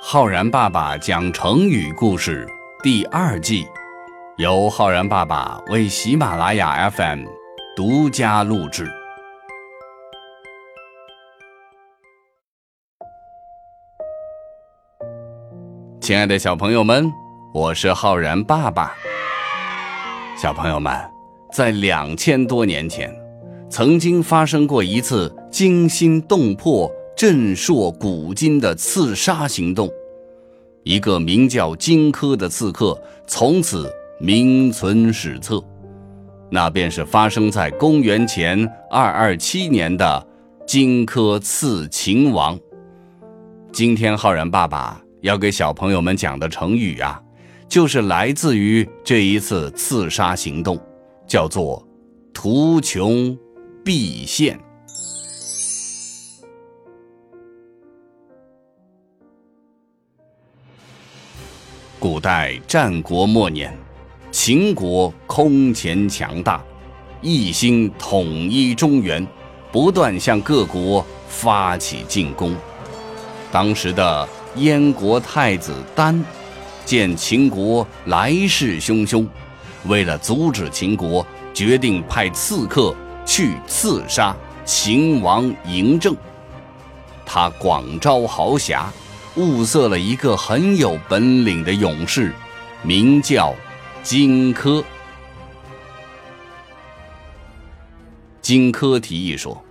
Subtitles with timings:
[0.00, 2.48] 浩然爸爸讲成语故事
[2.84, 3.66] 第二季，
[4.36, 7.24] 由浩然爸爸为喜马拉雅 FM
[7.76, 8.88] 独家录制。
[16.00, 17.12] 亲爱的小朋友们，
[17.52, 18.94] 我是浩然爸爸。
[20.36, 20.94] 小朋友们，
[21.52, 23.12] 在两千多年前，
[23.68, 26.88] 曾经发生过一次惊心动魄。
[27.18, 29.90] 震烁古今的刺杀行动，
[30.84, 35.60] 一个名叫荆轲的刺客从此名存史册。
[36.48, 40.24] 那便是发生在公元前二二七年的
[40.64, 42.56] 荆轲刺秦王。
[43.72, 47.20] 今天浩然爸爸要给小朋友们讲的成语啊，
[47.68, 50.78] 就是来自于这一次刺杀行动，
[51.26, 51.84] 叫做
[52.32, 53.36] “图穷
[53.84, 54.56] 匕现”。
[62.00, 63.76] 古代战国末年，
[64.30, 66.62] 秦国空前强大，
[67.20, 69.26] 一心统一中原，
[69.72, 72.54] 不断向各国发起进攻。
[73.50, 76.24] 当时的燕国太子丹
[76.84, 79.26] 见秦国来势汹汹，
[79.86, 82.94] 为了阻止秦国，决定派刺客
[83.26, 86.14] 去刺杀秦王嬴政。
[87.26, 88.88] 他广招豪侠。
[89.38, 92.34] 物色了一个很有本领的勇士，
[92.82, 93.54] 名叫
[94.02, 94.82] 荆轲。
[98.42, 99.62] 荆轲提议说：“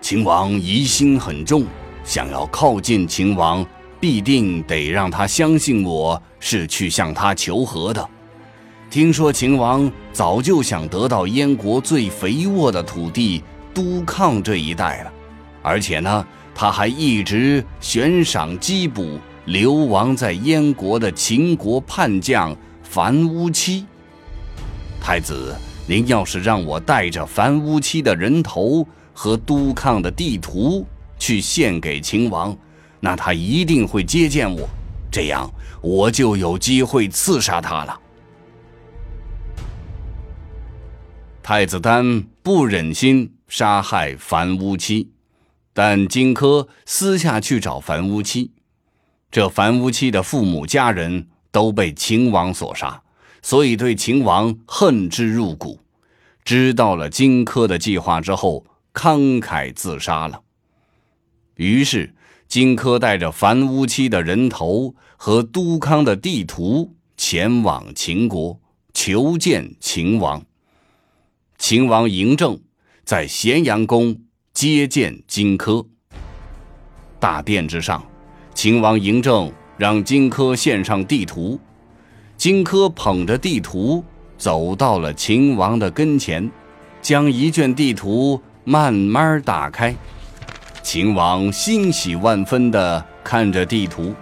[0.00, 1.64] 秦王疑心很重，
[2.04, 3.66] 想要靠近秦王，
[3.98, 8.08] 必定得让他相信我是去向他求和的。
[8.90, 13.42] 听说秦王早就想得到燕国最肥沃的土地
[13.74, 15.12] 都抗这一带了，
[15.62, 16.24] 而且呢。”
[16.60, 23.86] 他还一直悬赏缉捕流亡在燕国的秦国叛将樊乌期。
[25.00, 25.56] 太子，
[25.86, 30.86] 您要是让我带着樊乌期的人头和督抗的地图
[31.18, 32.54] 去献给秦王，
[33.00, 34.68] 那他一定会接见我，
[35.10, 35.50] 这样
[35.80, 37.98] 我就有机会刺杀他了。
[41.42, 45.08] 太子丹不忍心杀害樊乌期。
[45.82, 48.50] 但荆轲私下去找樊乌期，
[49.30, 53.02] 这樊乌期的父母家人都被秦王所杀，
[53.40, 55.80] 所以对秦王恨之入骨。
[56.44, 60.42] 知道了荆轲的计划之后，慷慨自杀了。
[61.54, 62.14] 于是，
[62.46, 68.60] 荆轲带着樊乌期的人头和都康的地图前往秦国
[68.92, 70.44] 求见秦王。
[71.56, 72.60] 秦王嬴政
[73.02, 74.20] 在咸阳宫。
[74.60, 75.86] 接见荆轲。
[77.18, 78.04] 大殿之上，
[78.52, 81.58] 秦王嬴政让荆轲献上地图。
[82.36, 84.04] 荆轲捧着地图
[84.36, 86.50] 走到了秦王的跟前，
[87.00, 89.96] 将一卷地图慢慢打开。
[90.82, 94.14] 秦王欣喜万分地看着地图。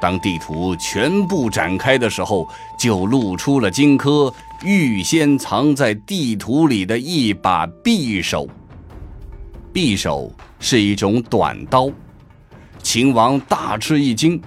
[0.00, 2.44] 当地图全部展开的时候，
[2.76, 8.48] 就露出了荆轲预先藏在地图里的一把匕首。
[9.72, 11.88] 匕首是一种短刀，
[12.82, 14.40] 秦王大吃一惊，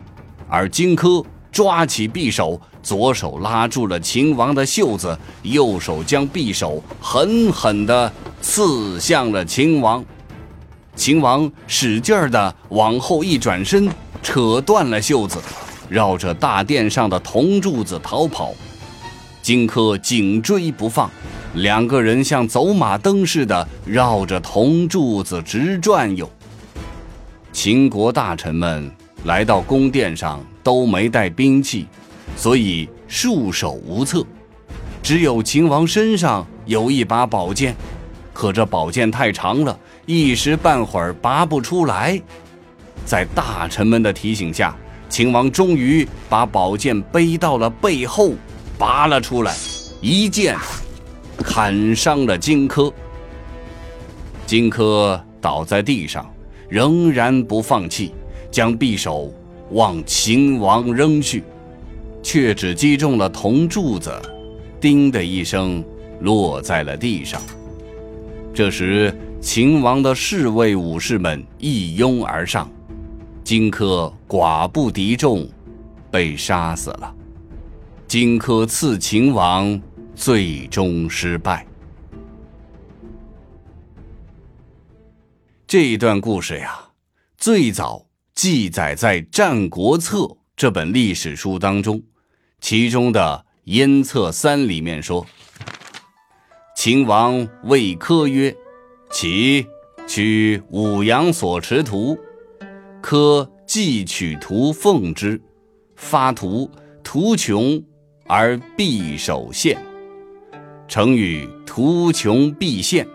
[0.50, 8.11] 而荆轲抓起匕首，左手拉住了秦王的袖子，右手将匕首狠狠地
[8.41, 10.03] 刺向了秦王。
[10.94, 13.90] 秦王使劲儿地往后一转身，
[14.22, 15.40] 扯断了袖子，
[15.88, 18.53] 绕着大殿上的铜柱子逃跑。
[19.41, 21.09] 荆轲紧追不放。
[21.56, 26.30] 两个人像走马灯似的绕着铜柱子直转悠。
[27.52, 28.91] 秦国大臣们
[29.25, 31.86] 来到宫殿上都没带兵器，
[32.36, 34.25] 所以束手无策。
[35.03, 37.75] 只有秦王身上有一把宝剑，
[38.34, 39.78] 可这宝剑太长了，
[40.08, 42.20] 一时半会儿拔不出来。
[43.06, 44.76] 在大臣们的提醒下，
[45.09, 48.32] 秦王终于把宝剑背到了背后，
[48.78, 49.53] 拔了出来，
[50.02, 50.58] 一剑。
[51.38, 52.91] 砍伤了荆轲，
[54.46, 56.32] 荆轲倒在地上，
[56.70, 58.14] 仍然不放弃，
[58.52, 59.34] 将匕首
[59.72, 61.44] 往秦王扔去，
[62.22, 64.12] 却只击中了铜柱子，
[64.80, 65.84] 叮的一声
[66.22, 67.41] 落在了地上。
[68.53, 72.70] 这时，秦王的侍卫武士们一拥而上，
[73.44, 75.47] 荆轲寡不敌众，
[76.12, 77.14] 被杀死了。
[78.08, 79.82] 荆轲刺秦王。
[80.15, 81.65] 最终失败。
[85.67, 86.89] 这一段故事呀，
[87.37, 88.05] 最早
[88.35, 90.17] 记载在《战国策》
[90.55, 92.01] 这本历史书当中，
[92.61, 95.25] 其中的《燕策三》里面说
[96.77, 98.55] ：“秦王谓轲曰
[99.11, 99.65] ：‘其
[100.07, 102.17] 取武阳所持图。’
[103.01, 105.41] 轲既取图奉之，
[105.95, 106.69] 发图，
[107.03, 107.83] 图穷
[108.27, 109.77] 而匕首现。
[110.88, 113.08] 成语‘图穷匕现’，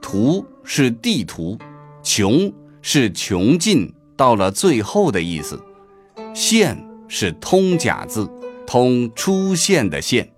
[0.00, 1.58] 图是地图，
[2.02, 2.52] 穷
[2.82, 5.58] 是穷尽。”到了最后的意思，
[6.34, 6.76] 现
[7.08, 8.28] 是通假字，
[8.66, 10.30] 通出现的现，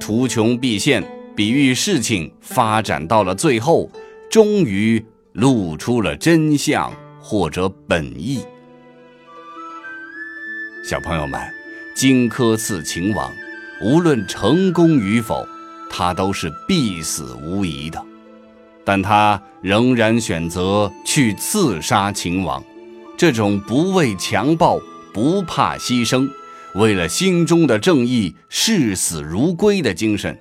[0.00, 1.04] 图穷匕现，
[1.36, 3.88] 比喻事情发展到了最后，
[4.28, 8.40] 终于露出了真相或者本意。
[10.84, 11.40] 小朋友们，
[11.94, 13.32] 荆轲刺秦王，
[13.80, 15.46] 无论成功与否，
[15.96, 18.04] 他都是必死无疑的，
[18.84, 22.60] 但他仍然选择去刺杀秦王。
[23.16, 24.80] 这种不畏强暴、
[25.12, 26.28] 不怕牺牲，
[26.74, 30.36] 为了心中的正义视死如归的精神，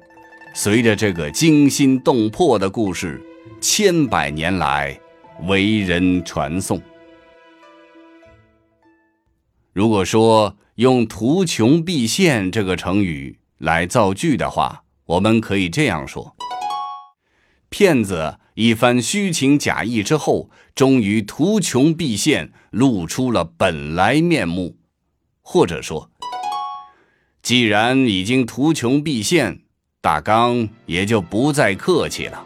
[0.55, 3.21] 随着这个惊心动魄的故事，
[3.61, 4.99] 千百年来
[5.45, 6.81] 为人传颂。
[9.71, 16.35] 如果说用“图穷匕现”这个成语来造句的话，我们可以这样说：
[17.69, 18.39] 骗子。
[18.55, 24.77] 一番虚情假意之后，终于图穷匕现，露出了本来面目。
[25.41, 26.11] 或者说，
[27.41, 29.61] 既然已经图穷匕现，
[30.01, 32.45] 大刚也就不再客气了。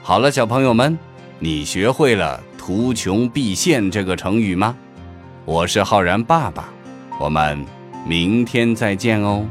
[0.00, 0.96] 好了，小朋友们，
[1.40, 4.76] 你学会了“图穷匕现”这个成语吗？
[5.44, 6.68] 我是浩然爸爸，
[7.18, 7.66] 我们
[8.06, 9.44] 明天再见哦。